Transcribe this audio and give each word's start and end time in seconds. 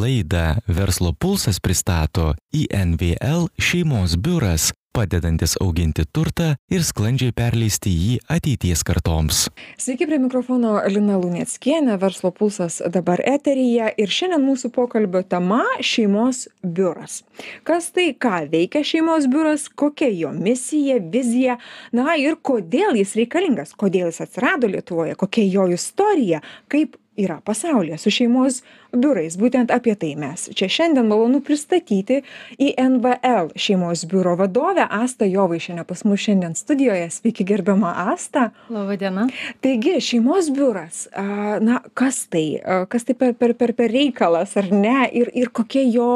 Laidą 0.00 0.54
Verslo 0.68 1.12
pulsas 1.12 1.60
pristato 1.60 2.34
INVL 2.52 3.46
šeimos 3.58 4.16
biuras, 4.16 4.72
padedantis 4.96 5.54
auginti 5.60 6.04
turtą 6.12 6.50
ir 6.72 6.84
sklandžiai 6.84 7.32
perleisti 7.36 7.92
jį 7.92 8.16
ateities 8.36 8.82
kartoms. 8.88 9.46
Sveiki 9.80 10.08
prie 10.08 10.18
mikrofono 10.20 10.74
Lina 10.92 11.16
Lunieckienė, 11.20 11.96
Verslo 12.00 12.32
pulsas 12.36 12.78
dabar 12.92 13.22
eteryje 13.24 13.92
ir 14.02 14.12
šiandien 14.18 14.44
mūsų 14.44 14.72
pokalbio 14.76 15.22
tema- 15.24 15.62
šeimos 15.92 16.46
biuras. 16.64 17.22
Kas 17.64 17.90
tai, 17.92 18.10
ką 18.12 18.50
veikia 18.52 18.84
šeimos 18.84 19.30
biuras, 19.32 19.68
kokia 19.68 20.10
jo 20.12 20.32
misija, 20.32 21.00
vizija, 21.00 21.58
na 21.92 22.16
ir 22.16 22.36
kodėl 22.36 22.96
jis 23.00 23.16
reikalingas, 23.16 23.72
kodėl 23.72 24.12
jis 24.12 24.20
atsirado 24.20 24.68
Lietuvoje, 24.68 25.16
kokia 25.16 25.50
jo 25.52 25.68
istorija, 25.72 26.42
kaip 26.68 26.96
yra 27.16 27.40
pasaulyje 27.44 27.98
su 27.98 28.10
šeimos 28.10 28.62
biurais. 28.92 29.36
Būtent 29.38 29.72
apie 29.74 29.94
tai 29.98 30.14
mes 30.18 30.48
čia 30.56 30.68
šiandien 30.72 31.08
malonu 31.08 31.40
pristatyti 31.44 32.22
invl 32.58 33.50
šeimos 33.56 34.04
biuro 34.10 34.36
vadovę 34.36 34.86
astą 34.90 35.28
jovaišienę 35.28 35.84
pas 35.84 36.04
mus 36.04 36.20
šiandien 36.20 36.54
studijoje. 36.54 37.10
Sveiki 37.10 37.44
gerbiama 37.44 37.94
asta. 38.12 38.50
Laba 38.70 38.96
diena 38.96 39.28
taigi 39.64 40.00
šeimos 40.00 40.50
biuras 40.54 41.06
a 41.14 41.58
na 41.60 41.80
kas 41.94 42.26
tai 42.32 42.60
kas 42.88 43.04
tai 43.04 43.14
per 43.14 43.34
per 43.34 43.54
per 43.54 43.74
per 43.74 43.90
reikalas 43.90 44.56
ar 44.56 44.70
ne? 44.72 45.08
Ir 45.12 45.30
ir 45.34 45.50
kokia 45.52 45.82
jo 45.90 46.10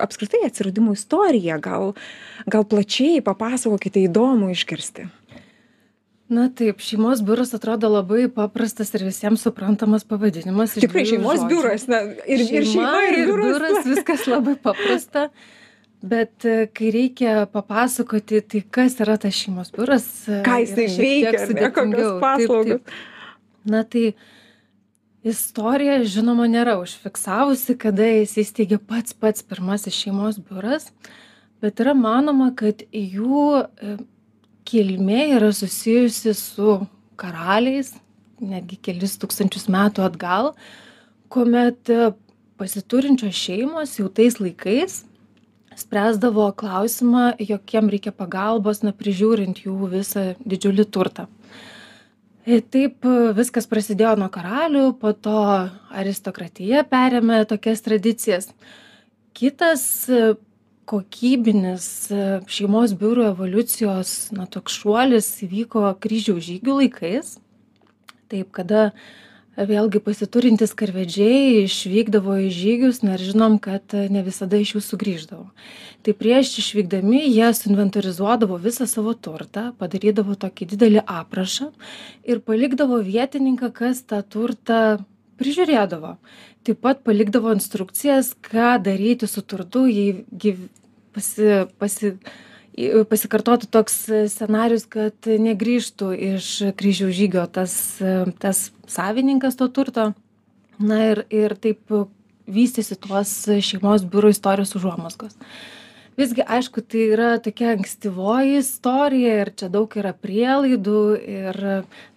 apskritai 0.00 0.44
atsiradimo 0.46 0.92
istorija? 0.92 1.58
Gal 1.58 1.92
gal 2.46 2.64
plačiai 2.64 3.22
papasakokite 3.24 4.02
įdomu 4.08 4.50
išgirsti 4.52 5.08
na 6.34 6.48
taip 6.50 6.82
šeimos 6.82 7.22
biuras 7.26 7.54
atrodo 7.56 7.88
labai 7.92 8.26
paprastas 8.32 8.92
ir 8.96 9.04
visiems 9.06 9.44
suprantamas 9.46 10.04
pavadinimas 10.08 10.76
tikrai 10.76 11.04
šeimos 11.08 11.44
biuras 11.50 11.86
na 11.90 12.02
ir 12.26 12.44
ir 12.44 12.66
šeima 12.70 13.02
ir 13.10 13.18
biuras. 13.30 13.84
viskas 13.86 14.26
labai 14.30 14.56
paprasta. 14.68 15.28
Bet 16.04 16.44
e, 16.44 16.66
kai 16.76 16.90
reikia 16.92 17.46
papasakoti 17.48 18.42
tai 18.44 18.60
kas 18.76 18.98
yra 19.00 19.16
tas 19.16 19.32
šeimos 19.38 19.72
biuras 19.72 20.06
e, 20.28 20.42
ką 20.44 20.58
jisai 20.66 20.88
veikia 20.98 21.46
ne 21.56 21.70
kokios 21.72 22.10
paslaugos. 22.20 22.96
Na 23.64 23.80
tai 23.88 24.10
istorija 25.24 26.02
žinoma 26.04 26.44
nėra 26.52 26.76
užfiksavusi 26.82 27.78
kada 27.80 28.10
įsisteigė 28.20 28.82
pats 28.84 29.16
pats 29.16 29.46
pirmasis 29.48 29.96
šeimos 29.96 30.42
biuras 30.44 30.90
bet 31.64 31.80
yra 31.80 31.94
manoma 31.96 32.50
kad 32.56 32.84
jų 32.92 33.46
e, 33.64 33.96
kilmė 34.68 35.28
yra 35.36 35.52
susijusi 35.54 36.34
su 36.36 36.78
karaliais, 37.20 37.94
netgi 38.42 38.78
kelis 38.82 39.16
tūkstančius 39.20 39.68
metų 39.72 40.04
atgal, 40.06 40.52
kuomet 41.32 41.90
e, 41.92 42.12
pasiturinčios 42.60 43.36
šeimos 43.36 43.98
jau 43.98 44.08
tais 44.12 44.38
laikais 44.40 45.02
spręsdavo 45.78 46.52
klausimą, 46.54 47.32
jokiem 47.42 47.90
reikia 47.90 48.12
pagalbos, 48.14 48.84
na, 48.86 48.92
prižiūrint 48.94 49.64
jų 49.64 49.88
visą 49.90 50.26
didžiulį 50.46 50.86
turtą. 50.94 51.26
E, 52.44 52.60
taip 52.60 53.06
e, 53.08 53.32
viskas 53.36 53.66
prasidėjo 53.70 54.14
nuo 54.20 54.30
karalių, 54.32 54.86
po 55.00 55.14
to 55.16 55.38
aristokratija 55.94 56.84
perėmė 56.90 57.42
tokias 57.50 57.82
tradicijas. 57.86 58.50
Kitas 59.34 60.06
kokybinis 60.88 61.88
e, 62.12 62.22
šeimos 62.50 62.94
biurų 63.00 63.28
evoliucijos 63.32 64.14
na 64.36 64.46
toks 64.50 64.76
šuolis 64.80 65.28
įvyko 65.46 65.88
kryžiaus 66.02 66.44
žygių 66.46 66.78
laikais. 66.80 67.36
Taip 68.32 68.50
kada 68.56 68.90
vėlgi 69.54 70.00
pasiturintys 70.02 70.74
karvedžiai 70.74 71.64
išvykdavo 71.64 72.36
į 72.46 72.50
žygius 72.54 73.02
na 73.04 73.14
ir 73.14 73.22
žinom 73.22 73.60
kad 73.62 73.94
ne 74.10 74.24
visada 74.26 74.58
iš 74.58 74.74
jų 74.76 74.82
sugrįždavo. 74.88 75.46
Tai 76.04 76.14
prieš 76.18 76.58
išvykdami 76.60 77.22
jie 77.28 77.48
suinventorizuodavo 77.54 78.58
visą 78.60 78.88
savo 78.90 79.14
turtą 79.14 79.70
padarydavo 79.78 80.36
tokį 80.40 80.68
didelį 80.74 81.04
aprašą 81.06 81.70
ir 82.26 82.42
palikdavo 82.44 82.98
vietininką 83.06 83.70
kas 83.72 84.02
tą 84.02 84.20
turtą 84.26 84.80
prižiūrėdavo. 85.40 86.16
Taip 86.64 86.80
pat 86.84 87.02
palikdavo 87.06 87.52
instrukcijas 87.54 88.32
ką 88.44 88.78
daryti 88.84 89.28
su 89.30 89.42
turtu 89.42 89.84
jei 89.90 90.24
gyv 90.30 90.66
pasi 91.14 91.64
pasi 91.80 92.14
pasikartotų 93.10 93.68
toks 93.70 94.00
scenarijus 94.32 94.88
kad 94.90 95.28
negrįžtų 95.28 96.10
iš 96.34 96.50
kryžiaus 96.78 97.14
žygio 97.14 97.44
tas 97.46 97.76
tas 98.42 98.66
savininkas 98.90 99.60
to 99.60 99.68
turto. 99.70 100.12
Na 100.78 100.98
ir 101.12 101.22
ir 101.30 101.54
taip 101.54 101.92
vystėsi 102.50 102.98
tos 102.98 103.36
šeimos 103.62 104.02
biurų 104.10 104.34
istorijos 104.34 104.74
užuomazgos 104.76 105.38
visgi 106.18 106.44
aišku 106.46 106.82
tai 106.86 107.06
yra 107.14 107.30
tokia 107.42 107.72
ankstyvoji 107.74 108.58
istorija 108.60 109.36
ir 109.42 109.50
čia 109.58 109.68
daug 109.72 109.94
yra 109.98 110.12
prielaidų 110.14 111.02
ir 111.18 111.60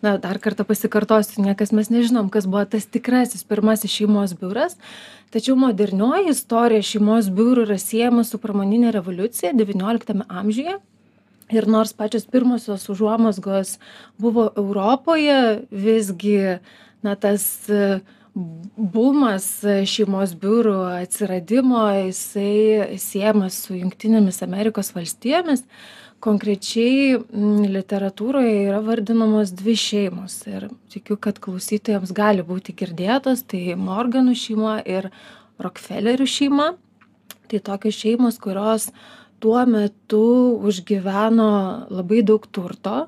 na 0.05 0.15
dar 0.21 0.39
kartą 0.43 0.65
pasikartosiu 0.67 1.45
niekas 1.45 1.73
mes 1.73 1.89
nežinom 1.93 2.29
kas 2.33 2.45
buvo 2.49 2.65
tas 2.69 2.85
tikrasis 2.85 3.45
pirmasis 3.47 3.93
šeimos 3.93 4.35
biuras 4.37 4.77
tačiau 5.33 5.57
modernioji 5.59 6.33
istorija 6.33 6.85
šeimos 6.85 7.31
biurų 7.33 7.65
yra 7.67 7.79
siejama 7.81 8.25
su 8.27 8.39
pramonine 8.41 8.91
revoliucija 8.95 9.55
devynioliktame 9.57 10.27
amžiuje. 10.29 10.77
Ir 11.47 11.63
nors 11.71 11.93
pačios 11.95 12.25
pirmosios 12.27 12.89
užuomazgos 12.91 13.77
buvo 14.19 14.49
europoje 14.59 15.61
visgi 15.71 16.57
na 17.01 17.15
tas 17.15 17.69
bumas 18.77 19.45
šeimos 19.89 20.33
biurų 20.37 20.77
atsiradimo 20.99 21.85
jisai 22.07 22.97
siejamas 23.01 23.57
su 23.65 23.77
jungtinėmis 23.77 24.43
amerikos 24.45 24.93
valstijomis. 24.95 25.63
Konkrečiai 26.23 27.19
literatūroje 27.69 28.53
yra 28.65 28.79
vardinamos 28.85 29.51
dvi 29.57 29.75
šeimos 29.77 30.39
ir 30.49 30.65
tikiu 30.93 31.17
kad 31.21 31.37
klausytojams 31.41 32.13
gali 32.17 32.45
būti 32.45 32.73
girdėtos 32.77 33.43
tai 33.45 33.75
morganų 33.77 34.33
šeima 34.37 34.79
ir 34.81 35.11
rokfelerių 35.61 36.25
šeima. 36.25 36.71
Tai 37.47 37.61
tokios 37.69 38.01
šeimos 38.01 38.41
kurios 38.41 38.89
tuo 39.39 39.61
metu 39.69 40.57
užgyveno 40.65 41.51
labai 41.93 42.23
daug 42.25 42.49
turto 42.49 43.05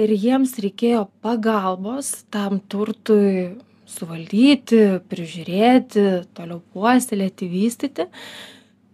ir 0.00 0.12
jiems 0.16 0.56
reikėjo 0.64 1.04
pagalbos 1.24 2.24
tam 2.32 2.58
turtui 2.72 3.52
suvaldyti 3.86 4.82
prižiūrėti 5.10 6.04
toliau 6.36 6.60
puoselėti 6.74 7.48
vystyti. 7.50 8.08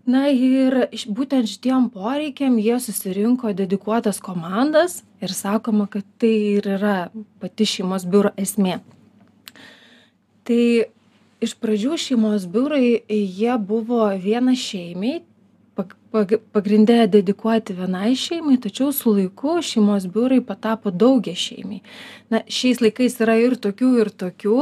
Na 0.02 0.26
ir 0.34 0.88
būtent 1.14 1.46
šitiem 1.46 1.86
poreikiam 1.94 2.56
jie 2.58 2.78
susirinko 2.82 3.52
dedikuotas 3.54 4.18
komandas 4.22 5.02
ir 5.22 5.30
sakoma 5.30 5.86
kad 5.86 6.06
tai 6.18 6.32
ir 6.56 6.66
yra 6.76 6.96
pati 7.38 7.68
šeimos 7.70 8.08
biuro 8.10 8.32
esmė. 8.36 8.80
Tai 10.42 10.62
iš 11.42 11.54
pradžių 11.62 11.98
šeimos 11.98 12.48
biurai 12.50 12.98
jie 13.06 13.54
buvo 13.62 14.08
vienašeimiai 15.76 15.94
pag 16.12 16.32
pagrinde 16.52 17.06
dedikuoti 17.08 17.72
vienai 17.72 18.12
šeimai 18.16 18.58
tačiau 18.60 18.92
su 18.92 19.12
laiku 19.16 19.62
šeimos 19.64 20.06
biurai 20.12 20.40
patapo 20.44 20.90
daugiašeimiai 20.90 21.80
na 22.30 22.42
šiais 22.48 22.82
laikais 22.84 23.16
yra 23.24 23.38
ir 23.40 23.56
tokių 23.56 23.90
ir 24.02 24.10
tokių. 24.22 24.58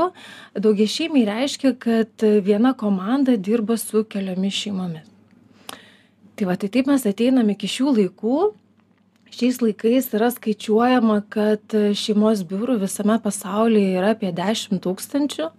Daugiašeimiai 0.54 1.26
reiškia 1.26 1.74
kad 1.78 2.26
viena 2.46 2.72
komanda 2.74 3.36
dirba 3.36 3.76
su 3.76 4.04
keliomis 4.04 4.54
šeimomis. 4.54 5.06
Tai 6.36 6.46
va 6.48 6.56
tai 6.56 6.70
taip 6.72 6.86
mes 6.88 7.06
ateinam 7.06 7.50
iki 7.52 7.68
šių 7.68 7.96
laikų. 7.98 8.36
Šiais 9.30 9.60
laikais 9.62 10.08
yra 10.16 10.30
skaičiuojama 10.34 11.20
kad 11.30 11.74
šeimos 11.94 12.42
biurų 12.46 12.80
visame 12.84 13.18
pasaulyje 13.22 13.98
yra 13.98 14.14
apie 14.14 14.32
dešim 14.34 14.80
tūkstančių 14.82 15.50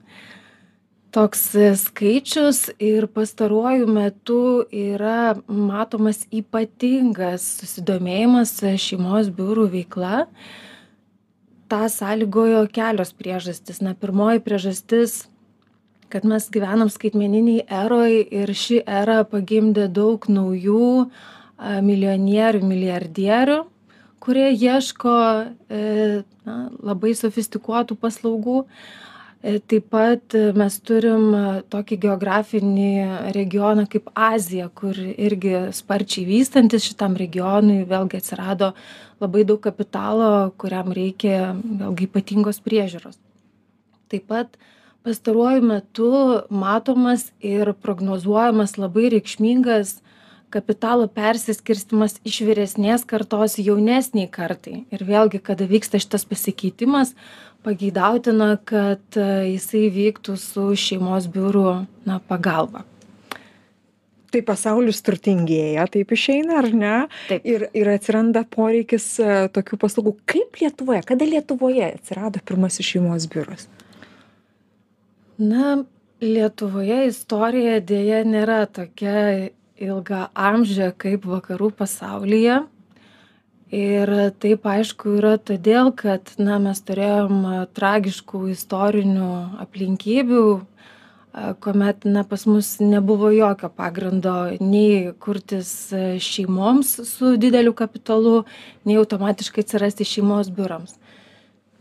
toks 1.11 1.41
e, 1.55 1.71
skaičius 1.75 2.69
ir 2.79 3.07
pastaruoju 3.11 3.87
metu 3.87 4.65
yra 4.71 5.35
matomas 5.47 6.23
ypatingas 6.31 7.45
susidomėjimas 7.59 8.53
e, 8.63 8.75
šeimos 8.79 9.31
biurų 9.35 9.67
veikla. 9.75 10.25
Tą 11.71 11.83
sąlygojo 11.91 12.65
kelios 12.75 13.13
priežastys. 13.15 13.81
Na 13.83 13.93
pirmoji 13.95 14.43
priežastis 14.43 15.25
kad 16.11 16.25
mes 16.27 16.49
gyvenam 16.51 16.89
skaitmeninėj 16.91 17.61
eroj 17.71 18.17
ir 18.35 18.51
ši 18.51 18.81
era 18.83 19.21
pagimdė 19.23 19.85
daug 19.87 20.25
naujų 20.27 21.05
milijonierių 21.87 22.59
milijardierių 22.67 23.61
kurie 24.21 24.49
ieško 24.51 25.13
e, 25.71 25.85
na 26.45 26.57
labai 26.83 27.13
sofistikuotų 27.17 27.97
paslaugų. 28.01 28.57
E, 28.65 29.09
taip 29.41 29.87
pat 29.89 30.35
e, 30.37 30.51
mes 30.53 30.75
turim 30.85 31.31
e, 31.33 31.43
tokį 31.73 31.97
geografinį 32.03 32.89
regioną 33.33 33.87
kaip 33.89 34.11
Azija, 34.13 34.67
kur 34.69 34.97
irgi 34.97 35.55
sparčiai 35.73 36.27
vystantis 36.27 36.85
šitam 36.85 37.17
regionui 37.17 37.81
vėlgi 37.89 38.21
atsirado 38.21 38.71
labai 39.21 39.45
daug 39.49 39.61
kapitalo, 39.63 40.51
kuriam 40.61 40.93
reikia 40.93 41.55
vėlgi 41.57 42.09
ypatingos 42.09 42.61
priežiūros. 42.61 43.17
Taip 44.13 44.29
pat 44.29 44.61
pastaruoju 45.01 45.65
metu 45.65 46.13
matomas 46.53 47.31
ir 47.41 47.73
prognozuojamas 47.81 48.77
labai 48.77 49.09
reikšmingas 49.15 49.97
kapitalo 50.51 51.07
persiskirstymas 51.07 52.17
iš 52.27 52.41
vyresnės 52.45 53.05
kartos 53.07 53.55
jaunesnei 53.61 54.27
kartai 54.29 54.83
ir 54.91 55.05
vėlgi 55.07 55.39
kada 55.41 55.65
vyksta 55.69 56.01
šitas 56.01 56.27
pasikeitimas 56.27 57.15
pageidautina 57.65 58.55
kad 58.65 59.17
e, 59.17 59.27
jisai 59.53 59.89
vyktų 59.93 60.37
su 60.39 60.71
šeimos 60.77 61.27
biurų 61.31 61.67
na 62.07 62.17
pagalba. 62.29 62.85
Tai 64.31 64.39
pasaulis 64.47 65.01
turtingėja 65.03 65.85
taip 65.91 66.13
išeina 66.15 66.61
ar 66.61 66.69
ne? 66.71 66.95
Taip. 67.27 67.43
ir 67.43 67.67
ir 67.75 67.89
atsiranda 67.91 68.45
poreikis 68.47 69.07
e, 69.19 69.31
tokių 69.51 69.79
paslaugų. 69.81 70.15
Kaip 70.29 70.61
lietuvoje 70.61 71.03
kada 71.09 71.27
lietuvoje 71.27 71.89
atsirado 71.89 72.39
pirmasis 72.45 72.93
šeimos 72.93 73.27
biuras? 73.31 73.67
Na 75.41 75.81
lietuvoje 76.21 77.07
istorija 77.09 77.79
deja 77.81 78.21
nėra 78.23 78.63
tokia 78.71 79.49
ilgaamžė 79.81 80.91
kaip 81.01 81.25
vakarų 81.27 81.71
pasaulyje 81.75 82.61
ir 83.71 84.11
taip 84.43 84.67
aišku 84.67 85.15
yra 85.19 85.37
todėl 85.39 85.91
kad 85.95 86.33
na 86.37 86.59
mes 86.59 86.83
turėjom 86.83 87.45
tragiškų 87.75 88.43
istorinių 88.51 89.29
aplinkybių 89.63 90.43
a, 90.51 91.53
kuomet 91.63 92.03
na 92.03 92.25
pas 92.27 92.43
mus 92.45 92.73
nebuvo 92.83 93.31
jokio 93.31 93.71
pagrindo 93.71 94.35
nei 94.59 95.13
kurtis 95.23 95.71
e, 95.95 96.19
šeimoms 96.19 96.97
su 97.07 97.37
dideliu 97.39 97.73
kapitalu 97.73 98.43
nei 98.83 98.99
automatiškai 98.99 99.63
atsirasti 99.63 100.07
šeimos 100.07 100.51
biurams. 100.51 100.99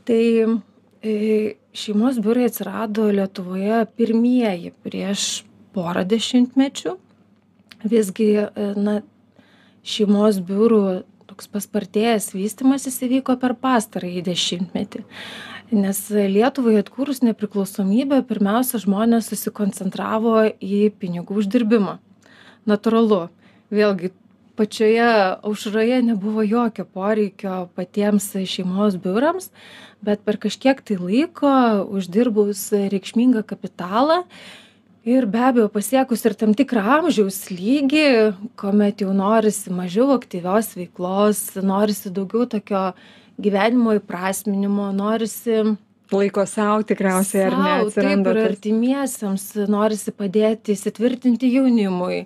Tai 0.07 0.23
e, 1.03 1.15
šeimos 1.75 2.23
biurai 2.23 2.47
atsirado 2.47 3.11
lietuvoje 3.11 3.83
pirmieji 3.99 4.71
prieš 4.87 5.43
porą 5.75 6.07
dešimtmečių. 6.07 6.95
Visgi 7.91 8.33
e, 8.47 8.51
na 8.79 9.01
šeimos 9.83 10.39
biurų 10.47 10.85
toks 11.41 11.49
paspartėjęs 11.49 12.35
vystymasis 12.37 13.01
įvyko 13.07 13.39
per 13.41 13.55
pastarąjį 13.57 14.21
dešimtmetį. 14.27 15.01
Nes 15.73 15.99
lietuvai 16.13 16.75
atkūrus 16.83 17.23
nepriklausomybę 17.25 18.21
pirmiausia 18.29 18.77
žmonės 18.83 19.31
susikoncentravo 19.31 20.51
į 20.61 20.91
pinigų 21.01 21.41
uždirbimą. 21.41 21.97
Natūralu 22.69 23.31
vėlgi 23.73 24.13
pačioje 24.59 25.09
aušroje 25.41 26.03
nebuvo 26.05 26.45
jokio 26.45 26.85
poreikio 26.85 27.71
patiems 27.73 28.35
šeimos 28.45 29.01
biurams 29.01 29.49
bet 30.05 30.21
per 30.27 30.37
kažkiek 30.37 30.83
tai 30.85 30.99
laiko 31.01 31.55
uždirbus 31.89 32.67
reikšmingą 32.93 33.47
kapitalą 33.49 34.27
ir 35.05 35.27
be 35.27 35.45
abejo 35.49 35.69
pasiekus 35.73 36.25
ir 36.29 36.35
tam 36.37 36.55
tikrą 36.57 36.83
amžiaus 36.99 37.47
lygį 37.53 38.09
kuomet 38.61 39.05
jau 39.05 39.15
norisi 39.17 39.73
mažiau 39.73 40.11
aktyvios 40.17 40.75
veiklos 40.77 41.45
norisi 41.63 42.13
daugiau 42.13 42.49
tokio 42.57 42.91
gyvenimo 43.41 43.97
įprasminimo 43.97 44.91
norisi 44.93 45.63
laiko 46.13 46.45
sau 46.47 46.83
tikriausiai 46.83 47.47
ar 47.49 47.57
ne 47.57 47.71
sau, 47.71 47.91
taip 47.91 47.91
atsiranda 47.95 48.35
ir 48.35 48.47
artimiesiems 48.51 49.47
norisi 49.71 50.15
padėti 50.15 50.75
įsitvirtinti 50.75 51.53
jaunimui. 51.55 52.25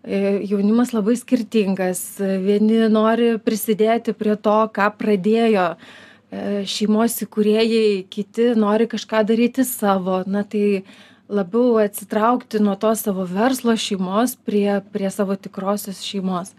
E, 0.00 0.20
jaunimas 0.48 0.94
labai 0.96 1.16
skirtingas. 1.20 2.00
Vieni 2.18 2.86
nori 2.92 3.34
prisidėti 3.44 4.14
prie 4.16 4.36
to 4.40 4.56
ką 4.74 4.88
pradėjo 4.98 5.66
e, 5.76 6.64
šeimos 6.66 7.20
įkūrėjai 7.26 7.84
kiti 8.10 8.50
nori 8.58 8.88
kažką 8.90 9.22
daryti 9.28 9.66
savo. 9.68 10.22
Na 10.26 10.42
tai 10.42 10.82
labiau 11.30 11.78
atsitraukti 11.82 12.60
nuo 12.62 12.76
to 12.80 12.92
savo 12.98 13.26
verslo 13.28 13.76
šeimos 13.76 14.36
prie 14.46 14.80
prie 14.92 15.10
savo 15.10 15.36
tikrosios 15.36 16.02
šeimos. 16.06 16.54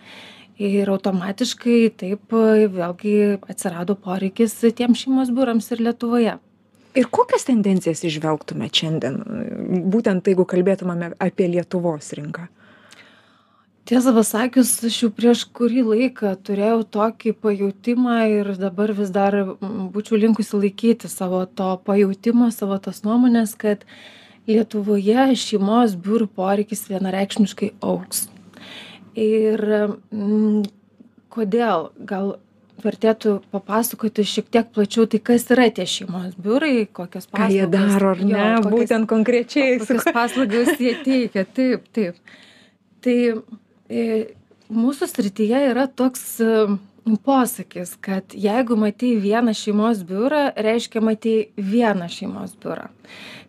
Ir 0.62 0.90
automatiškai 0.94 1.80
taip 1.98 2.36
e, 2.38 2.68
vėlgi 2.70 3.18
atsirado 3.50 3.96
poreikis 3.98 4.56
tiems 4.78 5.04
šeimos 5.04 5.34
biurams 5.34 5.72
ir 5.74 5.84
lietuvoje. 5.88 6.38
Ir 6.92 7.08
kokias 7.08 7.48
tendencijas 7.48 8.04
įžvelgtumėt 8.08 8.82
šiandien 8.82 9.22
būtent 9.94 10.28
jeigu 10.28 10.46
kalbėtumėme 10.50 11.14
apie 11.24 11.48
lietuvos 11.54 12.12
rinką? 12.18 12.50
Tiesą 13.88 14.12
pasakius 14.14 14.76
aš 14.86 14.98
jau 15.02 15.10
prieš 15.16 15.42
kurį 15.58 15.82
laiką 15.88 16.36
turėjau 16.46 16.84
tokį 16.96 17.32
pajautimą 17.44 18.18
ir 18.30 18.52
dabar 18.60 18.94
vis 18.96 19.10
dar 19.12 19.36
būčiau 19.96 20.20
linkusi 20.22 20.60
laikyti 20.60 21.10
savo 21.10 21.42
to 21.48 21.72
pajautimo 21.88 22.52
savo 22.54 22.78
tos 22.84 23.02
nuomonės 23.08 23.56
kad 23.60 23.88
lietuvoje 24.50 25.32
šeimos 25.38 25.98
biurų 26.02 26.30
poreikis 26.36 26.88
vienareikšmiškai 26.90 27.74
augs. 27.86 28.28
Ir 29.20 29.62
mm, 30.12 30.64
kodėl? 31.34 31.92
Gal 32.08 32.36
vertėtų 32.82 33.36
papasakoti 33.54 34.26
šiek 34.26 34.48
tiek 34.54 34.70
plačiau 34.74 35.06
tai 35.10 35.20
kas 35.24 35.46
yra 35.54 35.68
tie 35.74 35.86
šeimos 35.90 36.36
biurai 36.42 36.88
kokias 36.90 37.28
ką 37.30 37.50
jie 37.52 37.66
paslaugas 37.68 37.94
daro 37.94 38.12
ar 38.14 38.22
jo, 38.22 38.28
ne? 38.30 38.46
kokias- 38.58 38.74
būtent 38.76 39.10
konkrečiai 39.12 39.80
kokias 39.82 40.08
paslaugas 40.16 40.72
jie 40.82 40.96
teikia. 41.06 41.46
Taip 41.46 41.86
taip. 41.94 42.18
Tai 43.02 43.18
e, 43.90 44.06
mūsų 44.72 45.10
srityje 45.12 45.62
yra 45.72 45.88
toks 45.88 46.26
e, 46.42 46.56
posakis 47.24 47.96
kad 48.02 48.24
jeigu 48.34 48.76
matei 48.78 49.16
vieną 49.20 49.54
šeimos 49.58 50.04
biurą 50.06 50.52
reiškia 50.56 51.02
matei 51.02 51.50
vieną 51.58 52.08
šeimos 52.10 52.56
biurą. 52.62 52.88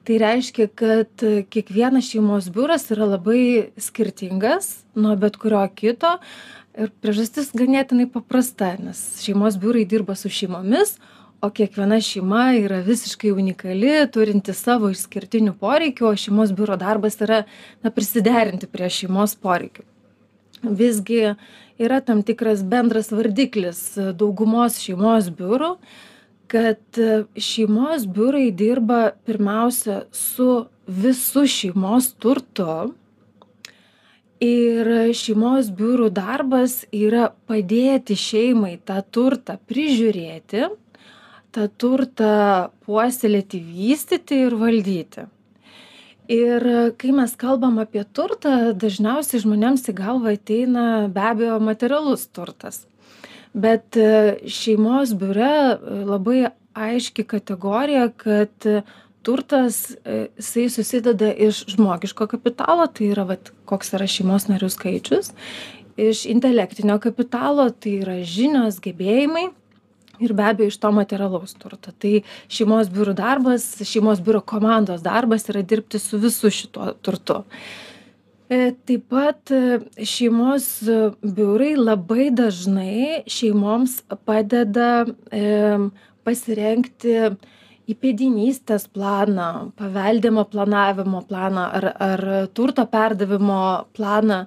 Tai 0.04 0.18
reiškia 0.18 0.68
kad 0.74 1.24
kiekvienas 1.52 2.08
šeimos 2.10 2.48
biuras 2.50 2.88
yra 2.90 3.06
labai 3.06 3.72
skirtingas 3.76 4.82
nuo 4.94 5.14
bet 5.16 5.36
kurio 5.36 5.62
kito 5.76 6.16
ir 6.78 6.90
priežastis 7.04 7.52
ganėtinai 7.54 8.08
paprasta 8.10 8.72
nes 8.80 9.02
šeimos 9.22 9.60
biurai 9.60 9.84
dirba 9.88 10.16
su 10.16 10.32
šeimomis 10.32 10.96
o 11.42 11.50
kiekviena 11.50 12.00
šeima 12.00 12.52
yra 12.56 12.80
visiškai 12.86 13.32
unikali 13.34 13.94
turinti 14.14 14.54
savo 14.56 14.90
išskirtinių 14.94 15.56
poreikių 15.60 16.08
o 16.08 16.16
šeimos 16.16 16.54
biuro 16.56 16.76
darbas 16.80 17.18
yra 17.20 17.42
na 17.82 17.90
prisiderinti 17.90 18.68
prie 18.70 18.88
šeimos 18.90 19.34
poreikių. 19.42 19.84
Visgi 20.62 21.34
yra 21.80 22.00
tam 22.04 22.22
tikras 22.26 22.64
bendras 22.64 23.12
vardiklis 23.12 23.82
daugumos 24.18 24.80
šeimos 24.82 25.30
biurų 25.38 25.76
kad 26.52 27.00
šeimos 27.36 28.04
biurai 28.12 28.50
dirba 28.52 29.12
pirmiausia 29.24 30.02
su 30.12 30.66
visu 30.86 31.46
šeimos 31.48 32.10
turtu. 32.20 32.92
Ir 34.42 34.88
šeimos 35.16 35.70
biurų 35.78 36.10
darbas 36.12 36.82
yra 36.92 37.30
padėti 37.48 38.18
šeimai 38.18 38.74
tą 38.84 38.98
turtą 39.14 39.56
prižiūrėti 39.70 40.66
tą 41.52 41.68
turtą 41.78 42.32
puoselėti 42.86 43.60
vystyti 43.62 44.40
ir 44.46 44.56
valdyti 44.58 45.28
ir 46.32 46.66
kai 47.00 47.12
mes 47.14 47.34
kalbam 47.38 47.78
apie 47.82 48.02
turtą 48.16 48.72
dažniausiai 48.78 49.42
žmonėms 49.44 49.86
į 49.92 49.94
galvą 49.98 50.34
ateina 50.38 50.86
be 51.12 51.22
abejo 51.32 51.58
materialus 51.60 52.26
turtas. 52.32 52.86
Bet 53.52 53.98
šeimos 54.48 55.12
biure 55.20 55.52
labai 56.08 56.46
aiški 56.72 57.26
kategorija 57.28 58.08
kad 58.16 58.68
turtas 59.22 59.96
jisai 60.38 60.68
susideda 60.72 61.30
iš 61.32 61.64
žmogiško 61.74 62.26
kapitalo 62.26 62.86
tai 62.86 63.12
yra 63.12 63.26
vat 63.28 63.52
koks 63.68 63.92
yra 63.98 64.08
šeimos 64.10 64.48
narių 64.50 64.70
skaičius 64.72 65.32
iš 65.96 66.24
intelektinio 66.26 66.98
kapitalo 67.02 67.68
tai 67.70 67.98
yra 68.02 68.16
žinios 68.24 68.80
gebėjimai 68.82 69.50
ir 70.22 70.34
be 70.38 70.46
abejo 70.50 70.72
iš 70.72 70.78
to 70.82 70.90
materialaus 70.94 71.54
turto 71.60 71.94
tai 72.02 72.22
šeimos 72.52 72.90
biurų 72.94 73.14
darbas 73.18 73.66
šeimos 73.88 74.22
biuro 74.24 74.42
komandos 74.54 75.04
darbas 75.04 75.48
yra 75.52 75.62
dirbti 75.62 76.00
su 76.02 76.20
visu 76.22 76.50
šituo 76.50 76.92
turtu 77.02 77.42
e, 78.48 78.72
Taip 78.86 79.08
pat 79.12 79.52
šeimos 80.14 80.68
biurai 81.22 81.72
labai 81.78 82.30
dažnai 82.34 83.22
šeimoms 83.30 84.02
padeda 84.28 85.06
e, 85.30 85.42
pasirengti 86.26 87.16
įpėdinystės 87.92 88.86
planą, 88.94 89.72
paveldimo 89.78 90.44
planavimo 90.50 91.24
planą 91.26 91.64
ar, 91.78 91.88
ar 91.98 92.22
turto 92.54 92.84
perdavimo 92.86 93.62
planą. 93.96 94.44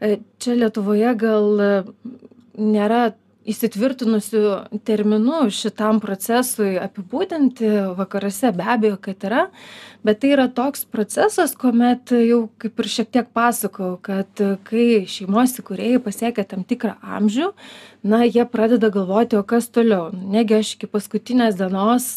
E, 0.00 0.18
Čia 0.40 0.54
Lietuvoje 0.60 1.14
gal 1.18 1.64
nėra 2.60 3.10
įsitvirtinusių 3.48 4.42
terminų 4.84 5.38
šitam 5.54 6.00
procesui 6.02 6.74
apibūdinti 6.80 7.70
vakaruose 7.96 8.50
be 8.56 8.66
abejo 8.74 8.98
kad 9.00 9.24
yra 9.28 9.44
bet 10.04 10.20
tai 10.20 10.34
yra 10.34 10.46
toks 10.52 10.84
procesas 10.84 11.54
kuomet 11.58 12.12
jau 12.12 12.42
kaip 12.60 12.82
ir 12.82 12.90
šiek 12.96 13.12
tiek 13.16 13.30
pasakojau 13.36 13.96
kad 14.04 14.44
kai 14.68 15.06
šeimos 15.08 15.56
įkūrėjai 15.62 16.02
pasiekia 16.04 16.44
tam 16.52 16.66
tikrą 16.68 16.98
amžių 17.00 17.52
na 18.04 18.22
jie 18.28 18.44
pradeda 18.48 18.92
galvoti 18.92 19.38
o 19.40 19.44
kas 19.44 19.68
toliau? 19.72 20.10
Negi 20.12 20.60
aš 20.60 20.74
iki 20.76 20.90
paskutinės 20.90 21.56
dienos 21.60 22.10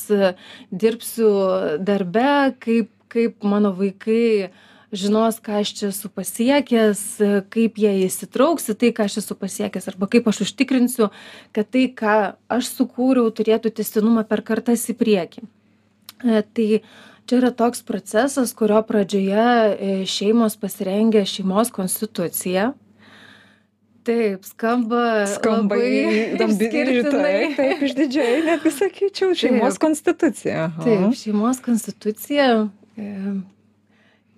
dirbsiu 0.72 1.32
darbe 1.80 2.28
kaip 2.64 2.92
kaip 3.14 3.44
mano 3.46 3.72
vaikai 3.78 4.50
žinos 4.94 5.40
ką 5.44 5.60
aš 5.62 5.74
čia 5.78 5.88
esu 5.90 6.10
pasiekęs 6.14 7.02
kaip 7.54 7.80
jie 7.82 7.94
įsitrauks 8.06 8.70
į 8.74 8.76
tai 8.82 8.92
ką 8.96 9.08
aš 9.10 9.20
esu 9.24 9.38
pasiekęs 9.40 9.90
arba 9.92 10.10
kaip 10.12 10.30
aš 10.30 10.44
užtikrinsiu 10.48 11.10
kad 11.56 11.70
tai 11.74 11.88
ką 11.90 12.18
aš 12.54 12.70
sukūriau 12.78 13.34
turėtų 13.34 13.74
tęstinumą 13.74 14.26
per 14.30 14.44
kartas 14.46 14.86
į 14.94 14.98
priekį 15.00 15.44
e, 15.44 16.44
tai 16.46 16.68
čia 17.26 17.40
yra 17.40 17.52
toks 17.56 17.84
procesas 17.88 18.54
kurio 18.54 18.84
pradžioje 18.86 19.50
e, 19.74 19.98
šeimos 20.10 20.60
pasirengia 20.62 21.26
šeimos 21.26 21.74
konstituciją 21.74 22.74
Taip, 24.04 24.44
skamba. 24.44 25.24
Skamba 25.32 25.78
išskirtinai. 25.80 27.54
Taip, 27.56 27.86
išdidžiai, 27.88 28.42
netgi 28.44 28.74
sakyčiau, 28.76 29.32
šeimos 29.32 29.78
taip, 29.78 29.84
konstitucija. 29.86 30.66
Aha. 30.66 30.84
Taip, 30.84 31.16
šeimos 31.16 31.64
konstitucija. 31.64 32.50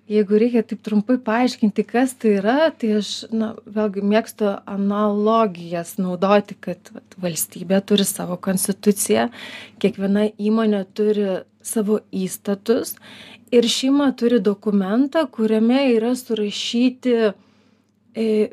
Jeigu 0.06 0.38
reikia 0.38 0.62
taip 0.62 0.84
trumpai 0.86 1.16
paaiškinti 1.18 1.82
kas 1.82 2.12
tai 2.14 2.36
yra 2.38 2.68
tai 2.78 2.92
aš 3.00 3.08
na 3.34 3.48
vėlgi 3.66 4.04
mėgstu 4.06 4.52
analogijas 4.70 5.96
naudoti 5.98 6.54
kad 6.62 6.92
vat 6.94 7.16
valstybė 7.24 7.80
turi 7.90 8.06
savo 8.06 8.36
konstituciją 8.38 9.24
kiekviena 9.82 10.28
įmonė 10.38 10.84
turi 10.94 11.26
savo 11.66 11.98
įstatus 12.14 12.94
ir 13.50 13.66
šeima 13.66 14.12
turi 14.20 14.38
dokumentą 14.38 15.26
kuriame 15.26 15.82
yra 15.96 16.14
surašyti 16.14 17.16
e, 17.26 17.32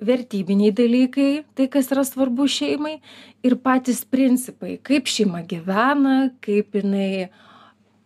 vertybiniai 0.09 0.73
dalykai 0.73 1.31
tai 1.53 1.69
kas 1.77 1.93
yra 1.93 2.01
svarbu 2.09 2.49
šeimai 2.49 2.97
ir 3.45 3.59
patys 3.61 4.01
principai 4.09 4.79
kaip 4.81 5.05
šeima 5.05 5.45
gyvena 5.45 6.31
kaip 6.41 6.81
jinai 6.81 7.29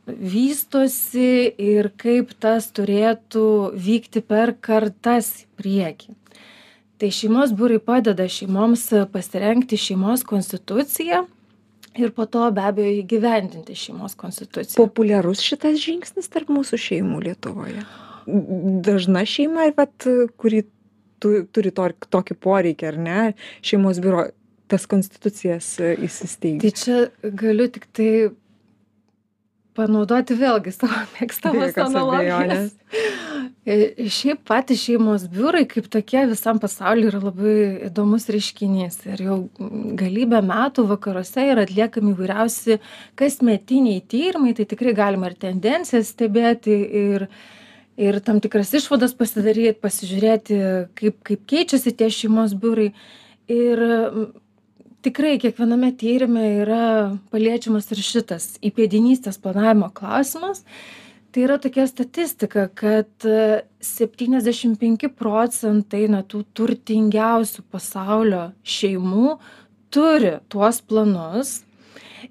vystosi 0.08 1.52
ir 1.60 1.92
kaip 2.00 2.32
tas 2.42 2.70
turėtų 2.76 3.48
vykti 3.76 4.24
per 4.24 4.56
kartas 4.64 5.34
į 5.44 5.48
priekį. 5.60 6.16
Tai 6.98 7.10
šeimos 7.14 7.52
biurai 7.54 7.78
padeda 7.84 8.26
šeimoms 8.32 8.88
pasirengti 9.14 9.78
šeimos 9.78 10.24
konstituciją 10.26 11.26
ir 11.98 12.14
po 12.16 12.26
to 12.26 12.48
be 12.54 12.64
abejo 12.66 12.96
įgyvendinti 13.04 13.76
šeimos 13.78 14.16
konstituciją. 14.18 14.80
Populiarus 14.80 15.44
šitas 15.46 15.78
žingsnis 15.82 16.32
tarp 16.34 16.50
mūsų 16.54 16.80
šeimų 16.82 17.22
Lietuvoje. 17.28 17.86
Dažna 18.88 19.24
šeima, 19.30 19.70
bet, 19.78 20.08
kuri 20.42 20.64
tu, 21.22 21.44
turi 21.54 21.72
to, 21.74 21.88
tokį 22.18 22.38
poreikį, 22.44 22.90
ar 22.90 23.00
ne, 23.02 23.22
šeimos 23.66 24.02
biuro 24.04 24.28
tas 24.68 24.84
konstitucijas 24.90 25.70
įsisteigti. 25.80 26.66
Tai 26.66 26.74
čia 26.82 27.32
galiu 27.40 27.70
tik 27.72 27.88
tai 27.96 28.10
panaudoti 29.78 30.36
vėlgi 30.38 30.74
savo 30.76 31.04
mėgstamas 31.16 31.78
analogijas. 31.84 32.74
E, 33.68 34.08
šiaip 34.12 34.46
patys 34.48 34.80
šeimos 34.86 35.26
biurai 35.32 35.66
kaip 35.70 35.90
tokie 35.92 36.24
visam 36.30 36.60
pasauliu 36.64 37.10
yra 37.12 37.20
labai 37.20 37.56
įdomus 37.90 38.30
reiškinys 38.32 39.02
ir 39.12 39.24
jau 39.26 39.38
galybę 40.00 40.40
metų 40.48 40.88
vakaruose 40.94 41.50
yra 41.52 41.66
atliekami 41.68 42.14
įvairiausi 42.16 42.80
kasmetiniai 43.20 44.02
tyrimai, 44.08 44.56
tai 44.56 44.68
tikrai 44.72 44.96
galima 44.98 45.28
ir 45.28 45.38
tendencijas 45.42 46.14
stebėti 46.16 46.80
ir, 47.02 47.28
ir 48.00 48.20
tam 48.24 48.40
tikras 48.44 48.72
išvadas 48.80 49.18
pasidaryti, 49.20 49.76
pasižiūrėti, 49.84 50.60
kaip, 50.98 51.22
kaip 51.28 51.48
keičiasi 51.52 51.96
tie 52.00 52.12
šeimos 52.22 52.56
biurai. 52.58 52.94
Ir 53.52 53.80
tikrai 55.08 55.38
kiekviename 55.40 55.94
tyrime 55.96 56.46
yra 56.66 56.86
paliečiamas 57.32 57.86
ir 57.96 58.02
šitas 58.04 58.48
įpėdinystės 58.66 59.40
planavimo 59.40 59.88
klausimas. 59.96 60.66
Tai 61.32 61.44
yra 61.46 61.56
tokia 61.64 61.86
statistika, 61.88 62.66
kad 62.68 63.28
75 63.84 65.08
procentai 65.16 66.08
na, 66.12 66.24
tų 66.28 66.44
turtingiausių 66.58 67.64
pasaulio 67.72 68.50
šeimų 68.68 69.38
turi 69.94 70.34
tuos 70.52 70.82
planus. 70.84 71.62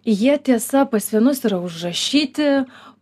Jie 0.05 0.37
tiesa 0.37 0.85
pas 0.91 1.09
vienus 1.13 1.45
yra 1.49 1.63
užrašyti, 1.65 2.51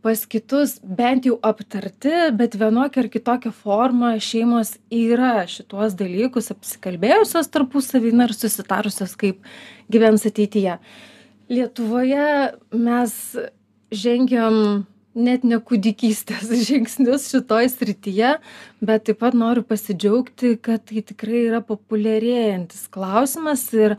pas 0.05 0.21
kitus 0.29 0.77
bent 0.85 1.25
jau 1.25 1.39
aptarti 1.41 2.13
bet 2.37 2.59
vienokia 2.61 3.01
ar 3.05 3.09
kitokia 3.09 3.53
forma 3.57 4.13
šeimos 4.21 4.75
yra 4.93 5.47
šituos 5.49 5.97
dalykus 5.97 6.53
apsikalbėjusios 6.53 7.49
tarpusavy 7.55 8.13
na 8.13 8.29
ir 8.29 8.37
susitarusios 8.37 9.17
kaip 9.17 9.41
gyvens 9.89 10.27
ateityje. 10.29 10.77
Lietuvoje 11.49 12.27
mes 12.77 13.15
žengiam 14.05 14.85
net 15.15 15.47
ne 15.47 15.61
kūdikystės 15.63 16.53
žingsnius 16.69 17.31
šitoj 17.33 17.71
srityje 17.73 18.37
bet 18.85 19.09
taip 19.09 19.23
pat 19.23 19.37
noriu 19.39 19.65
pasidžiaugti 19.65 20.59
kad 20.61 20.85
tai 20.91 21.05
tikrai 21.07 21.47
yra 21.47 21.63
populiarėjantis 21.65 22.89
klausimas 22.93 23.65
ir 23.73 23.97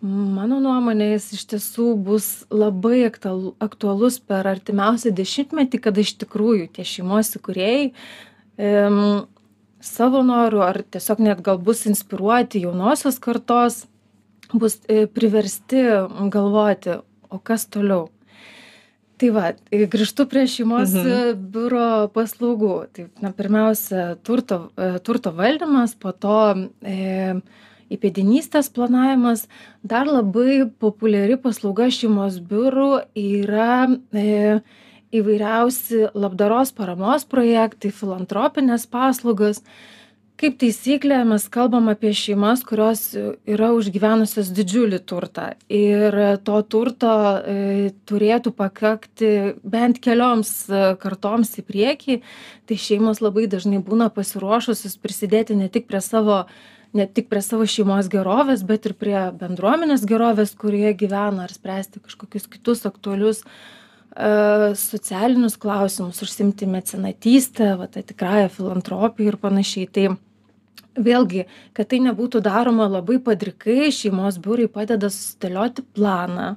mano 0.00 0.58
nuomone 0.60 1.12
jis 1.12 1.30
iš 1.38 1.46
tiesų 1.52 1.86
bus 2.08 2.26
labai 2.52 3.06
aktualu 3.06 3.54
aktualus 3.64 4.18
per 4.20 4.48
artimiausią 4.50 5.14
dešimtmetį 5.16 5.80
kada 5.88 6.04
iš 6.04 6.16
tikrųjų 6.22 6.68
tie 6.76 6.84
šeimos 6.84 7.32
įkūrėjai 7.38 7.90
em, 8.58 9.00
savo 9.80 10.22
noru 10.26 10.62
ar 10.64 10.82
tiesiog 10.82 11.22
net 11.22 11.42
gal 11.44 11.58
bus 11.62 11.84
inspiruoti 11.88 12.64
jaunosios 12.64 13.20
kartos, 13.22 13.84
bus 14.52 14.80
e, 14.88 15.06
priversti 15.06 15.82
galvoti, 16.32 17.00
o 17.30 17.40
kas 17.42 17.66
toliau. 17.70 18.08
Tai 19.16 19.30
va, 19.32 19.50
grįžtu 19.72 20.26
prie 20.28 20.44
šeimos 20.50 20.92
mhm. 20.92 21.46
biuro 21.52 21.86
paslaugų. 22.12 22.74
Tai, 22.92 23.06
na, 23.24 23.32
pirmiausia, 23.36 24.10
turto, 24.26 24.66
e, 24.76 24.96
turto 25.04 25.32
valdymas, 25.36 25.96
po 25.96 26.12
to 26.12 26.40
e, 26.84 27.38
įpėdinystės 27.92 28.70
planavimas. 28.74 29.46
Dar 29.86 30.08
labai 30.10 30.64
populiari 30.80 31.38
paslauga 31.40 31.88
šeimos 31.92 32.40
biurų 32.42 32.90
yra 33.20 33.86
e, 34.12 34.60
įvairiausi 35.14 36.08
labdaros 36.16 36.72
paramos 36.76 37.26
projektai 37.28 37.92
filantropinės 37.94 38.88
paslaugos. 38.90 39.62
Kaip 40.36 40.58
taisyklė 40.60 41.22
mes 41.24 41.46
kalbam 41.48 41.86
apie 41.88 42.10
šeimas 42.12 42.60
kurios 42.68 43.06
yra 43.16 43.70
užgyvenusios 43.72 44.50
didžiulį 44.52 44.98
turtą. 45.08 45.46
Ir 45.72 46.12
to 46.44 46.58
turto 46.68 47.12
e, 47.40 47.54
turėtų 48.04 48.52
pakakti 48.58 49.30
bent 49.64 50.02
kelioms 50.04 50.50
kartoms 51.00 51.54
į 51.56 51.64
priekį. 51.70 52.18
Tai 52.68 52.78
šeimos 52.84 53.24
labai 53.24 53.46
dažnai 53.48 53.80
būna 53.80 54.10
pasiruošusios 54.12 55.00
prisidėti 55.00 55.56
ne 55.56 55.70
tik 55.72 55.88
prie 55.88 56.04
savo 56.04 56.42
ne 56.96 57.06
tik 57.06 57.30
prie 57.32 57.42
savo 57.44 57.66
šeimos 57.68 58.10
gerovės 58.12 58.64
bet 58.66 58.88
ir 58.88 58.96
prie 58.98 59.16
bendruomenės 59.40 60.06
gerovės 60.08 60.54
kurioje 60.58 60.94
gyvena 61.04 61.46
ar 61.46 61.54
spręsti 61.54 62.02
kažkokius 62.04 62.48
kitus 62.52 62.86
aktualius 62.88 63.42
e, 63.44 64.74
socialinius 64.80 65.58
klausimus 65.60 66.22
užsiimti 66.24 66.68
mecenatyste 66.70 67.74
va 67.80 67.90
ta 67.90 68.04
tikrąja 68.06 68.52
filantropija 68.52 69.34
ir 69.34 69.40
panašiai. 69.42 69.90
Tai 69.92 70.08
vėlgi 70.96 71.44
kad 71.76 71.90
tai 71.90 72.00
nebūtų 72.04 72.40
daroma 72.44 72.88
labai 72.88 73.18
padrikai 73.22 73.90
šeimos 73.94 74.38
biurai 74.42 74.68
padeda 74.72 75.10
susidėlioti 75.12 75.84
planą 75.96 76.48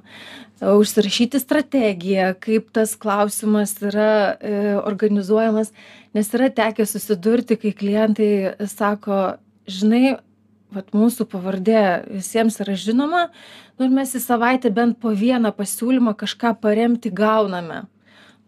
užsirašyti 0.72 1.40
strategiją 1.42 2.32
kaip 2.40 2.70
tas 2.76 2.96
klausimas 3.00 3.76
yra 3.84 4.36
e, 4.40 4.56
organizuojamas 4.80 5.72
nes 6.16 6.32
yra 6.36 6.50
tekę 6.54 6.86
susidurti 6.88 7.58
kai 7.60 7.74
klientai 7.76 8.32
sako 8.70 9.22
žinai 9.70 10.18
vat 10.74 10.92
mūsų 10.96 11.26
pavardė 11.30 11.82
visiems 12.08 12.60
yra 12.64 12.76
žinoma. 12.78 13.28
Nu 13.78 13.88
ir 13.88 13.94
mes 13.94 14.14
į 14.14 14.22
savaitę 14.22 14.72
bent 14.74 15.00
po 15.02 15.14
vieną 15.16 15.52
pasiūlymą 15.56 16.14
kažką 16.20 16.54
paremti 16.62 17.12
gauname. 17.12 17.84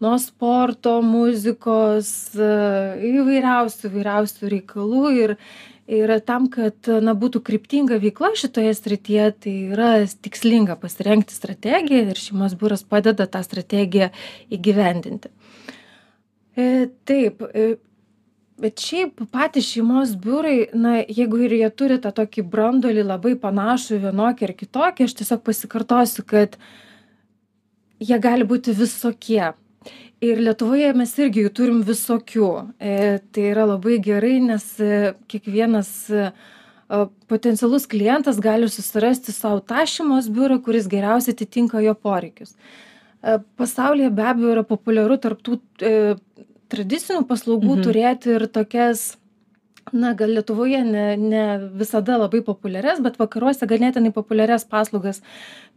Nuo 0.03 0.17
sporto 0.19 0.97
muzikos 1.05 2.07
įvairiausių 2.35 3.87
įvairiausių 3.91 4.49
reikalų 4.57 5.05
ir 5.19 5.37
ir 5.87 6.13
tam 6.23 6.47
kad 6.51 6.87
na 7.03 7.11
būtų 7.11 7.41
kryptinga 7.43 7.97
veikla 7.99 8.33
šitoje 8.39 8.71
srityje 8.77 9.25
tai 9.43 9.55
yra 9.75 9.91
tikslinga 10.07 10.77
pasirengti 10.79 11.35
strategiją 11.35 12.09
ir 12.11 12.19
šeimos 12.19 12.55
biuras 12.59 12.85
padeda 12.87 13.27
tą 13.27 13.43
strategiją 13.43 14.09
įgyvendinti. 14.53 15.31
E, 16.55 16.87
taip 17.03 17.43
e, 17.49 17.75
bet 18.63 18.79
šiaip 18.79 19.25
patys 19.33 19.67
šeimos 19.73 20.13
biurai 20.23 20.69
na 20.73 21.01
jeigu 21.01 21.41
ir 21.43 21.57
jie 21.57 21.69
turi 21.75 21.97
tą 22.03 22.13
tokį 22.15 22.45
branduolį 22.53 23.03
labai 23.09 23.33
panašų 23.41 23.99
vienokį 24.05 24.47
ar 24.47 24.53
kitokį 24.61 25.07
aš 25.07 25.15
tiesiog 25.19 25.43
pasikartosiu 25.43 26.23
kad 26.27 26.55
jie 27.99 28.19
gali 28.23 28.47
būti 28.47 28.75
visokie. 28.77 29.51
Ir 30.23 30.39
lietuvoje 30.39 30.93
mes 30.95 31.11
irgi 31.19 31.43
jų 31.43 31.51
turim 31.57 31.81
visokių. 31.83 32.49
E, 32.79 32.95
tai 33.35 33.49
yra 33.49 33.65
labai 33.67 33.97
gerai 34.03 34.37
nes 34.45 34.63
e, 34.79 35.11
kiekvienas 35.27 35.91
e, 36.07 36.29
potencialus 37.27 37.89
klientas 37.91 38.39
gali 38.43 38.69
susirasti 38.71 39.35
sau 39.35 39.59
tą 39.59 39.83
šeimos 39.89 40.31
biurą 40.31 40.61
kuris 40.63 40.87
geriausiai 40.87 41.35
atitinka 41.35 41.83
jo 41.83 41.95
poreikius. 41.99 42.55
Pasaulyje 43.59 44.09
be 44.11 44.23
abejo 44.27 44.55
yra 44.55 44.63
populiaru 44.67 45.15
tarp 45.23 45.43
tų 45.43 45.59
tradicinių 46.73 47.23
paslaugų 47.29 47.77
mhm. 47.77 47.85
turėti 47.85 48.35
ir 48.37 48.47
tokias, 48.51 49.13
na, 49.93 50.13
gal 50.17 50.33
Lietuvoje 50.35 50.83
ne, 50.87 51.07
ne 51.19 51.47
visada 51.79 52.19
labai 52.21 52.43
populiarias, 52.45 53.01
bet 53.03 53.19
vakaruose 53.21 53.69
ganėtinai 53.69 54.13
populiarias 54.15 54.67
paslaugas, 54.69 55.21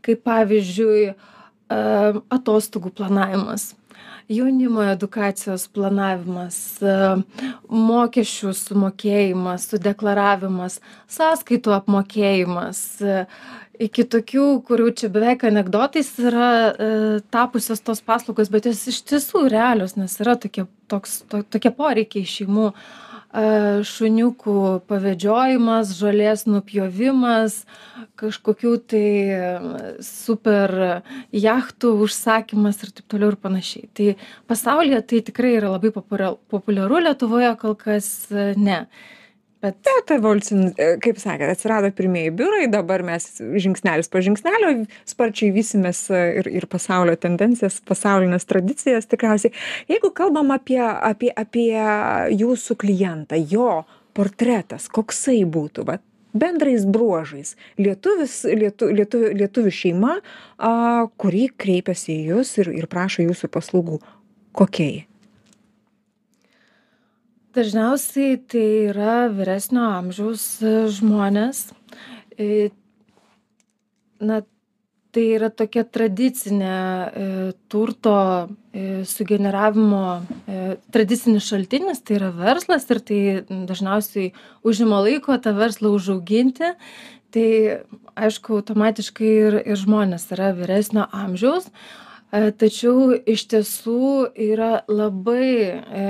kaip 0.06 0.22
pavyzdžiui 0.26 1.14
atostogų 1.66 2.92
planavimas 2.94 3.72
jaunimo 4.32 4.82
edukacijos 4.90 5.68
planavimas, 5.70 6.56
mokesčių 7.70 8.54
sumokėjimas, 8.58 9.68
sudeklaravimas, 9.70 10.80
sąskaitų 11.18 11.76
apmokėjimas 11.76 12.82
iki 13.82 14.04
tokių 14.08 14.44
kurių 14.66 14.90
čia 14.96 15.10
beveik 15.12 15.44
anekdotais 15.46 16.08
yra 16.20 16.50
e, 16.72 16.88
tapusios 17.32 17.82
tos 17.84 18.00
paslaugos 18.04 18.50
bet 18.52 18.68
jos 18.68 18.86
iš 18.92 19.02
tiesų 19.10 19.46
realios 19.52 19.96
nes 20.00 20.14
yra 20.22 20.36
tokie 20.40 20.66
toks 20.90 21.18
to 21.30 21.42
tokie 21.52 21.72
poreikiai 21.76 22.28
šeimų 22.30 22.70
e, 22.72 23.05
šuniukų 23.86 24.58
pavedžiojimas 24.88 25.92
žolės 25.98 26.46
nupjovimas 26.48 27.64
kažkokių 28.16 28.72
tai 28.88 29.08
super 30.04 31.02
jachtų 31.34 31.92
užsakymas 32.06 32.80
ir 32.82 32.94
taip 32.96 33.10
toliau 33.12 33.34
ir 33.34 33.36
panašiai. 33.40 33.90
Tai 33.92 34.14
pasaulyje 34.48 35.02
tai 35.02 35.20
tikrai 35.26 35.56
yra 35.58 35.74
labai 35.74 35.92
populiaru 35.92 37.02
lietuvoje 37.04 37.52
kol 37.60 37.76
kas 37.76 38.08
ne 38.56 38.86
bet 39.66 39.78
bet 39.86 40.12
evoliucin 40.16 40.70
kaip 41.02 41.20
sakėt 41.20 41.52
atsirado 41.52 41.90
pirmieji 41.96 42.32
biurai 42.38 42.66
dabar 42.70 43.04
mes 43.06 43.28
žingsnelis 43.40 44.10
po 44.12 44.22
žingsnelio 44.24 44.72
sparčiai 45.08 45.52
vysimės 45.54 46.06
ir 46.14 46.50
ir 46.50 46.68
pasaulio 46.70 47.16
tendencijas 47.20 47.80
pasaulines 47.86 48.46
tradicijas 48.48 49.08
tikriausiai. 49.10 49.54
Jeigu 49.90 50.12
kalbam 50.16 50.52
apie 50.54 50.80
apie 50.82 51.32
apie 51.34 51.72
jūsų 52.36 52.78
klientą 52.82 53.40
jo 53.50 53.82
portretas 54.16 54.88
koksai 54.92 55.42
būtų 55.44 55.86
vat 55.90 56.04
bendrais 56.36 56.84
bruožais 56.84 57.54
lietuvis 57.80 58.42
lietu 58.44 58.90
lietuvių 58.92 59.32
lietuvių 59.40 59.72
šeima 59.80 60.16
a 60.58 60.72
kuri 61.20 61.48
kreipiasi 61.64 62.12
į 62.20 62.32
jus 62.34 62.56
ir 62.62 62.72
ir 62.76 62.88
prašo 62.92 63.26
jūsų 63.26 63.52
paslaugų 63.52 64.00
kokia 64.56 64.88
ji 64.92 65.04
dažniausiai 67.56 68.36
tai 68.50 68.66
yra 68.90 69.26
vyresnio 69.32 69.86
amžiaus 69.96 70.44
e, 70.60 70.74
žmonės. 70.92 71.70
E, 72.36 72.68
na, 74.20 74.42
tai 75.16 75.24
yra 75.38 75.48
tokia 75.48 75.86
tradicinė 75.88 76.76
e, 76.76 77.26
turto 77.72 78.16
sugeneravimo 79.08 80.00
tradicinis 80.92 81.46
šaltinis, 81.48 82.02
tai 82.04 82.18
yra 82.18 82.28
verslas 82.36 82.84
ir 82.92 83.00
tai 83.00 83.20
dažniausiai 83.48 84.34
užima 84.68 85.00
laiko 85.00 85.38
tą 85.40 85.54
verslą 85.56 85.94
užauginti. 85.96 86.74
Tai 87.32 87.48
aišku, 88.16 88.60
automatiškai 88.60 89.30
ir, 89.30 89.56
ir 89.64 89.80
žmonės 89.80 90.28
yra 90.36 90.52
vyresnio 90.56 91.08
amžiaus. 91.08 91.70
E, 91.72 92.05
tačiau 92.32 93.14
iš 93.26 93.46
tiesų 93.52 94.32
yra 94.34 94.82
labai 94.90 95.50
e, 95.62 96.06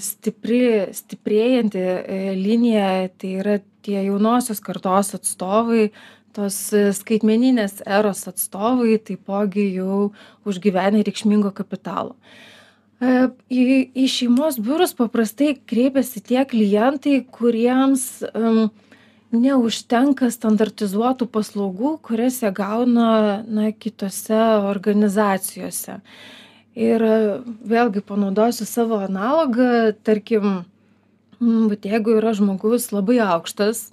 stipri, 0.00 0.88
stiprėjanti 0.96 1.82
e, 1.82 2.20
linija, 2.38 3.08
tai 3.20 3.34
yra 3.42 3.58
tie 3.84 4.00
jaunosios 4.06 4.62
kartos 4.64 5.14
atstovai, 5.18 5.90
tos 6.36 6.56
skaitmeninės 6.98 7.82
eros 7.86 8.26
atstovai, 8.30 8.98
taipogi 9.02 9.68
jau 9.76 10.10
užgyvenę 10.48 11.02
reikšmingo 11.06 11.52
kapitalo. 11.56 12.16
Į, 12.98 13.62
į 13.94 14.04
šeimos 14.10 14.58
biurus 14.62 14.92
paprastai 14.98 15.52
kreipiasi 15.70 16.22
tie 16.26 16.42
klientai, 16.48 17.20
kuriems 17.30 18.24
neužtenka 19.34 20.30
standartizuotų 20.32 21.28
paslaugų 21.32 21.98
kurias 22.04 22.40
jie 22.42 22.52
gauna 22.54 23.42
na 23.44 23.70
kitose 23.72 24.40
organizacijose. 24.68 26.00
Ir 26.78 27.02
vėlgi 27.66 28.04
panaudosiu 28.06 28.66
savo 28.68 29.00
analogą 29.02 29.92
tarkim 30.06 30.64
vat 31.40 31.86
jeigu 31.86 32.18
yra 32.18 32.34
žmogus 32.34 32.90
labai 32.94 33.18
aukštas 33.22 33.88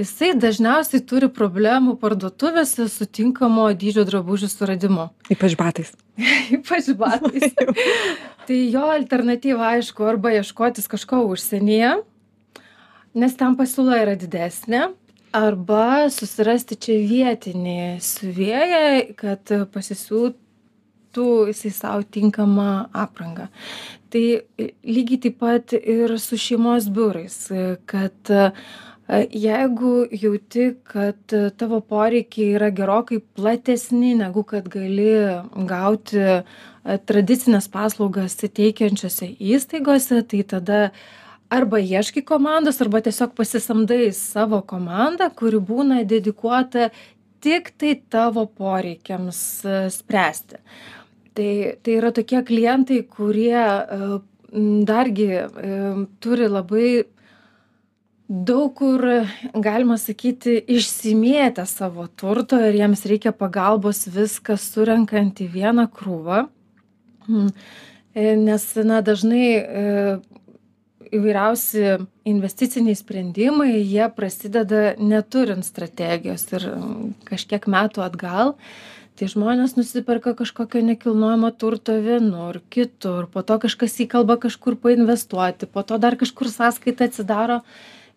jisai 0.00 0.32
dažniausiai 0.36 1.02
turi 1.08 1.28
problemų 1.32 1.96
parduotuvėse 2.00 2.88
su 2.92 3.06
tinkamo 3.08 3.68
dydžio 3.72 4.04
drabužių 4.08 4.48
suradimu. 4.52 5.08
Ypač 5.32 5.56
batais. 5.58 5.92
Ypač 6.56 6.90
batais. 6.98 7.54
Tai 8.46 8.58
jo 8.70 8.84
alternatyva 8.94 9.72
aišku 9.76 10.06
arba 10.06 10.36
ieškotis 10.36 10.88
kažko 10.90 11.24
užsienyje 11.32 11.96
nes 13.16 13.36
ten 13.38 13.56
pasiūla 13.58 14.00
yra 14.04 14.16
didesnė. 14.20 14.90
Arba 15.36 16.08
susirasti 16.12 16.78
čia 16.80 16.96
vietinį 17.04 17.78
siuvėją 18.00 18.82
kad 19.18 19.52
pasisiūtų 19.72 21.26
jisai 21.50 21.72
sau 21.76 22.00
tinkamą 22.16 22.86
aprangą. 22.96 23.50
Tai 24.12 24.24
lygiai 24.86 25.20
taip 25.26 25.40
pat 25.42 25.76
ir 25.76 26.16
su 26.22 26.38
šeimos 26.40 26.88
biurais 26.92 27.36
kad 27.90 28.32
jeigu 29.08 29.92
jauti 30.10 30.70
kad 30.84 31.36
tavo 31.58 31.80
poreikiai 31.80 32.56
yra 32.56 32.70
gerokai 32.70 33.20
platesni 33.38 34.14
negu 34.18 34.42
kad 34.42 34.68
gali 34.68 35.12
gauti 35.68 36.24
tradicines 37.06 37.68
paslaugas 37.68 38.36
teikiančiose 38.40 39.30
įstaigose 39.38 40.22
tai 40.30 40.42
tada 40.42 40.80
arba 41.48 41.78
ieškai 41.78 42.24
komandos 42.26 42.80
arba 42.80 43.00
tiesiog 43.00 43.34
pasisamdai 43.38 44.10
savo 44.14 44.60
komandą 44.66 45.28
kuri 45.38 45.60
būna 45.62 46.02
dedikuota 46.08 46.90
tiktai 47.44 47.94
tavo 48.10 48.46
poreikiams 48.46 49.40
e, 49.64 49.80
spręsti 49.94 50.62
tai 51.36 51.50
tai 51.82 51.98
yra 52.00 52.12
tokie 52.14 52.42
klientai 52.42 53.02
kurie 53.02 53.58
e, 53.58 54.08
dargi 54.88 55.28
e, 55.36 55.44
turi 56.20 56.48
labai 56.50 56.88
daug 58.26 58.72
kur 58.74 59.04
galima 59.54 60.00
sakyti 60.02 60.56
išsimėtę 60.76 61.66
savo 61.70 62.08
turto 62.18 62.58
ir 62.58 62.74
jiems 62.80 63.04
reikia 63.06 63.30
pagalbos 63.30 64.08
viską 64.10 64.56
surenkant 64.58 65.44
į 65.44 65.46
vieną 65.52 65.86
krūvą 65.94 66.40
mm. 67.28 67.52
nes 68.42 68.66
na 68.88 68.98
dažnai 69.06 69.46
įvairiausi 71.16 71.84
investiciniai 72.28 72.96
sprendimai 72.98 73.72
jie 73.74 74.06
prasideda 74.16 74.94
neturint 74.98 75.66
strategijos 75.66 76.46
ir 76.54 76.68
kažkiek 77.28 77.66
metų 77.70 78.04
atgal. 78.06 78.54
Tai 79.16 79.30
žmonės 79.32 79.78
nusiperka 79.78 80.34
kažkokio 80.36 80.82
nekilnojamo 80.84 81.48
turto 81.56 81.94
vienur 82.04 82.58
kitur 82.68 83.30
po 83.32 83.40
to 83.40 83.56
kažkas 83.62 83.94
įkalba 84.04 84.36
kažkur 84.42 84.76
painvestuoti 84.76 85.68
po 85.72 85.80
to 85.88 85.96
dar 85.96 86.18
kažkur 86.20 86.52
sąskaitą 86.52 87.08
atsidaro. 87.08 87.62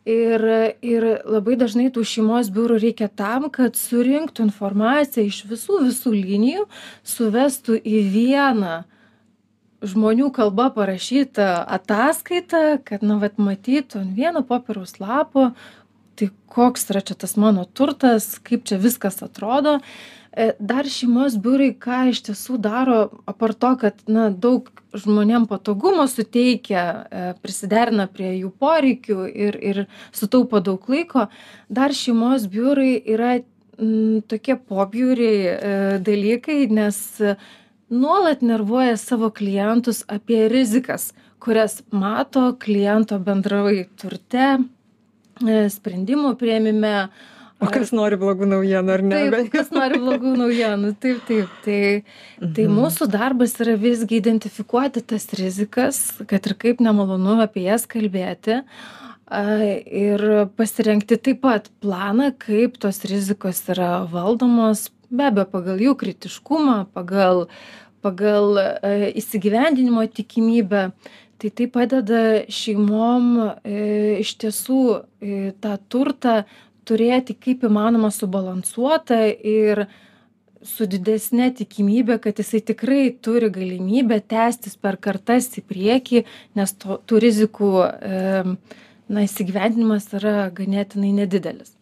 Ir 0.10 0.44
ir 0.84 1.06
labai 1.28 1.56
dažnai 1.60 1.88
tų 1.94 2.04
šeimos 2.08 2.50
biurų 2.52 2.80
reikia 2.84 3.08
tam 3.08 3.48
kad 3.54 3.80
surinktų 3.80 4.48
informaciją 4.48 5.28
iš 5.28 5.44
visų 5.48 5.84
visų 5.88 6.14
linijų 6.16 6.68
suvestų 7.16 7.80
į 7.80 8.04
vieną 8.12 8.78
žmonių 9.86 10.30
kalba 10.36 10.70
parašytą 10.76 11.48
ataskaitą 11.78 12.80
kad 12.86 13.04
na 13.06 13.20
vat 13.22 13.40
matytų 13.40 14.04
ant 14.04 14.16
vieno 14.18 14.44
popieriaus 14.48 14.98
lapo 15.00 15.52
tai 16.20 16.30
koks 16.52 16.90
yra 16.92 17.02
čia 17.06 17.16
tas 17.16 17.38
mano 17.40 17.64
turtas 17.66 18.34
kaip 18.44 18.66
čia 18.68 18.80
viskas 18.82 19.22
atrodo. 19.24 19.80
E, 20.30 20.52
dar 20.60 20.86
šeimos 20.86 21.38
biurai 21.42 21.72
ką 21.80 22.02
iš 22.12 22.22
tiesų 22.28 22.60
daro 22.62 23.00
apart 23.30 23.60
to 23.64 23.72
kad 23.82 24.04
na 24.08 24.28
daug 24.30 24.68
žmonėm 24.94 25.48
patogumo 25.50 26.06
suteikia 26.12 26.84
e, 26.84 27.22
prisiderina 27.42 28.06
prie 28.12 28.36
jų 28.36 28.52
poreikių 28.62 29.24
ir 29.30 29.58
ir 29.72 29.80
sutaupo 30.12 30.62
daug 30.62 30.86
laiko 30.92 31.30
dar 31.70 31.96
šeimos 31.96 32.50
biurai 32.52 33.00
yra 33.00 33.40
tokie 34.30 34.58
pobjauriai 34.60 35.40
e, 35.48 35.74
dalykai 36.04 36.66
nes 36.68 37.00
nuolat 37.90 38.42
nervuoja 38.46 38.98
savo 38.98 39.30
klientus 39.34 40.04
apie 40.08 40.48
rizikas 40.52 41.12
kurias 41.40 41.84
mato 41.92 42.56
kliento 42.60 43.20
bendravai 43.20 43.88
turte, 44.00 44.48
e, 45.40 45.60
sprendimų 45.72 46.36
prieimime. 46.40 47.10
O 47.60 47.68
kas 47.68 47.92
nori 47.92 48.16
blogų 48.20 48.48
naujienų, 48.48 48.92
ar 48.94 49.02
ne? 49.04 49.18
Taip, 49.34 49.50
kas 49.52 49.72
nori 49.76 50.00
blogų 50.00 50.32
naujienų, 50.40 50.94
taip, 51.04 51.20
taip. 51.28 51.58
Tai, 51.66 51.82
tai 52.40 52.68
mhm. 52.68 52.78
mūsų 52.78 53.10
darbas 53.12 53.58
yra 53.60 53.76
visgi 53.80 54.20
identifikuoti 54.22 55.04
tas 55.04 55.28
rizikas, 55.36 56.00
kad 56.30 56.48
ir 56.48 56.56
kaip 56.60 56.84
nemalonu 56.84 57.40
apie 57.44 57.66
jas 57.68 57.88
kalbėti. 57.90 58.62
Ir 59.30 60.24
pasirengti 60.58 61.20
taip 61.22 61.44
pat 61.44 61.68
planą, 61.84 62.32
kaip 62.42 62.80
tos 62.82 63.04
rizikos 63.06 63.60
yra 63.70 63.92
valdomos, 64.10 64.88
be 65.10 65.30
abejo, 65.30 65.48
pagal 65.54 65.82
jų 65.84 65.96
kritiškumą, 66.00 66.78
pagal, 66.94 67.48
pagal 68.06 68.62
įsigyvendinimo 69.20 70.06
tikimybę 70.14 70.90
tai 71.40 71.50
tai 71.56 71.68
padeda 71.72 72.22
šeimom 72.52 73.28
e, 73.64 74.20
iš 74.20 74.36
tiesų 74.42 74.82
e, 74.92 75.38
tą 75.64 75.78
turtą 75.92 76.44
turėti 76.88 77.36
kaip 77.38 77.64
įmanoma 77.70 78.12
subalansuotą 78.12 79.22
ir 79.48 79.86
su 80.66 80.84
didesne 80.92 81.48
tikimybe, 81.56 82.18
kad 82.20 82.42
jisai 82.42 82.60
tikrai 82.68 83.04
turi 83.24 83.48
galimybę 83.56 84.20
tęstis 84.20 84.76
per 84.76 85.00
kartas 85.00 85.48
į 85.56 85.64
priekį, 85.70 86.26
nes 86.60 86.76
to, 86.76 87.00
tų 87.08 87.24
rizikų 87.24 87.74
e, 87.88 88.24
na, 89.08 89.24
įsigyvendinimas 89.24 90.12
yra 90.20 90.50
ganėtinai 90.52 91.14
nedidelis. 91.22 91.79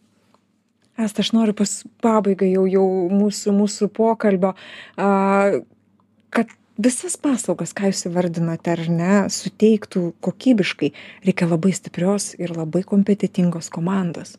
Asta, 0.98 1.22
aš 1.22 1.30
noriu 1.36 1.54
pas 1.54 1.72
pabaigą 2.02 2.48
jau, 2.50 2.64
jau 2.66 2.86
mūsų, 3.14 3.54
mūsų 3.54 3.86
pokalbio, 3.94 4.54
a, 4.98 5.10
kad 6.34 6.54
visas 6.78 7.14
paslaugas 7.22 7.74
ką 7.76 7.92
jūs 7.92 8.06
įvardinote 8.10 8.74
ar 8.74 8.84
ne 8.90 9.14
suteiktų 9.30 10.08
kokybiškai 10.26 10.92
reikia 11.26 11.50
labai 11.50 11.74
stiprios 11.76 12.32
ir 12.38 12.54
labai 12.56 12.82
kompetentingos 12.86 13.70
komandos. 13.74 14.36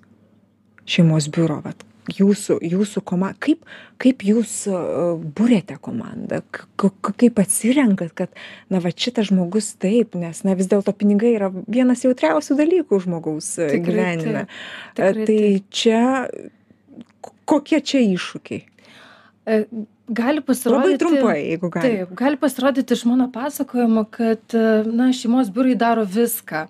Šeimos 0.89 1.30
biuro 1.32 1.62
vat 1.63 1.88
jūsų 2.17 2.60
jūsų 2.65 3.04
koma 3.08 3.32
kaip 3.41 3.65
kaip 4.02 4.24
jūs 4.26 4.54
buriate 5.38 5.78
komandą? 5.82 6.41
K 6.52 6.91
kaip 7.10 7.41
atsirenkat 7.41 8.13
kad 8.17 8.39
na 8.72 8.82
vat 8.84 9.00
šitas 9.00 9.30
žmogus 9.32 9.74
taip 9.82 10.15
nes 10.19 10.43
na 10.48 10.56
vis 10.60 10.69
dėlto 10.72 10.93
pinigai 10.98 11.36
yra 11.38 11.52
vienas 11.67 12.06
jautriausių 12.08 12.58
dalykų 12.60 13.02
žmogaus 13.06 13.56
gyvenime. 13.60 14.48
tai 14.95 15.41
čia 15.69 16.04
kokie 17.50 17.82
čia 17.82 18.02
iššūkiai? 18.06 18.65
E, 19.50 19.63
gali 20.10 20.41
pasirodyti. 20.41 20.89
Labai 20.89 20.98
trumpai, 20.98 21.38
jeigu 21.43 21.69
gali. 21.74 21.88
Taip, 21.88 22.12
gali 22.17 22.39
pasirodyti 22.41 22.98
iš 22.98 23.06
mano 23.10 23.30
pasakojimo, 23.32 24.06
kad 24.12 24.58
na, 24.86 25.12
šeimos 25.13 25.52
biurai 25.54 25.78
daro 25.80 26.06
viską. 26.06 26.65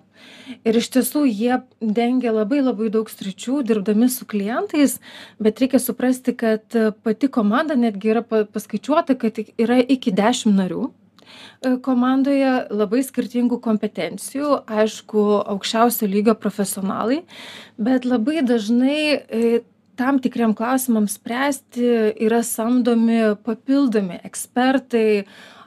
Ir 0.66 0.76
iš 0.76 0.90
tiesų 0.94 1.24
jie 1.28 1.60
dengia 1.80 2.32
labai 2.34 2.60
labai 2.60 2.90
daug 2.92 3.08
sričių, 3.10 3.62
dirbdami 3.66 4.10
su 4.12 4.26
klientais, 4.28 4.98
bet 5.40 5.60
reikia 5.62 5.80
suprasti, 5.80 6.34
kad 6.36 6.76
pati 7.04 7.30
komanda 7.32 7.76
netgi 7.78 8.12
yra 8.14 8.24
paskaičiuota, 8.26 9.16
kad 9.20 9.40
yra 9.40 9.78
iki 9.80 10.12
10 10.12 10.52
narių 10.58 10.88
e, 10.90 11.76
komandoje 11.86 12.52
labai 12.68 13.04
skirtingų 13.06 13.60
kompetencijų, 13.64 14.64
aišku, 14.80 15.26
aukščiausio 15.54 16.10
lygio 16.10 16.36
profesionalai, 16.36 17.22
bet 17.78 18.08
labai 18.08 18.42
dažnai 18.44 19.00
e, 19.14 19.60
tam 20.00 20.16
tikriem 20.22 20.54
klausimams 20.56 21.18
spręsti 21.18 21.88
yra 22.24 22.40
samdomi 22.46 23.20
papildomi 23.44 24.16
ekspertai 24.24 25.26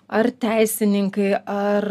ar 0.09 0.29
teisininkai 0.41 1.35
ar 1.45 1.85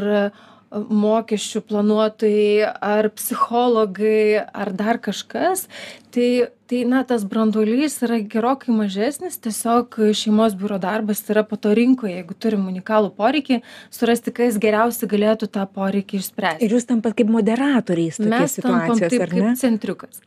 mokesčių 0.73 1.63
planuotojai 1.69 2.73
ar 2.89 3.11
psichologai 3.15 4.41
ar 4.43 4.73
dar 4.75 4.99
kažkas. 5.05 5.69
Tai 6.11 6.29
tai 6.73 6.87
na 6.89 7.03
tas 7.05 7.21
branduolys 7.29 7.99
yra 8.07 8.17
gerokai 8.33 8.73
mažesnis 8.73 9.35
tiesiog 9.45 9.99
šeimos 10.17 10.55
biuro 10.57 10.79
darbas 10.81 11.21
yra 11.29 11.43
po 11.45 11.59
to 11.61 11.75
rinkoje. 11.77 12.15
Jeigu 12.17 12.37
turim 12.41 12.63
unikalų 12.71 13.11
poreikį 13.19 13.59
surasti 13.93 14.33
kas 14.33 14.57
geriausiai 14.63 15.11
galėtų 15.11 15.51
tą 15.53 15.67
poreikį 15.69 16.23
išspręsti. 16.23 16.65
Ir 16.65 16.77
jūs 16.79 16.89
tampat 16.89 17.19
kaip 17.19 17.29
moderatoriais 17.35 18.23
mes 18.25 18.57
tampam 18.65 18.97
taip 19.03 19.27
kaip 19.35 19.61
centriukas. 19.61 20.23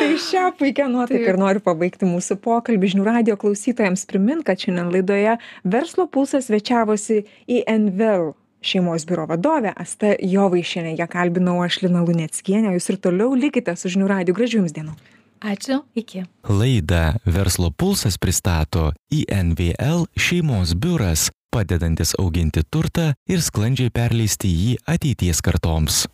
Tai 0.00 0.10
šią 0.26 0.50
puikią 0.58 0.90
nuotaiką 0.90 1.30
ir 1.30 1.38
noriu 1.38 1.62
pabaigti 1.64 2.10
mūsų 2.10 2.40
pokalbį. 2.42 2.94
Žinių 2.96 3.06
radijo 3.06 3.38
klausytojams 3.40 4.02
primint 4.10 4.42
kad 4.46 4.58
šiandien 4.58 4.90
laidoje 4.90 5.38
verslo 5.62 6.10
pulsas 6.10 6.50
svečiavosi 6.50 7.22
invel 7.46 8.32
šeimos 8.62 9.06
biuro 9.08 9.26
vadovė 9.30 9.72
asta 9.76 10.14
jovaišienė. 10.20 10.96
Ją 11.00 11.08
kalbinau 11.10 11.60
aš 11.64 11.82
lina 11.86 12.04
luneckienė. 12.06 12.70
O 12.70 12.76
jūs 12.78 12.90
ir 12.92 13.00
toliau 13.02 13.34
likite 13.36 13.76
su 13.76 13.92
žinių 13.92 14.10
radiju. 14.10 14.36
Gražių 14.36 14.62
jums 14.62 14.76
dienų. 14.76 14.94
Ačiū. 15.40 15.80
Iki. 15.96 16.26
Laidą 16.52 17.16
verslo 17.24 17.70
pulsas 17.72 18.20
pristato 18.20 18.90
invl 19.10 20.04
šeimos 20.16 20.74
biuras 20.76 21.30
padedantis 21.50 22.12
auginti 22.20 22.62
turtą 22.70 23.10
ir 23.30 23.42
sklandžiai 23.42 23.90
perleisti 23.90 24.52
jį 24.52 24.76
ateities 24.86 25.40
kartoms 25.42 26.04